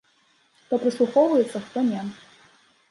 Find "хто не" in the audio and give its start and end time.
1.67-2.01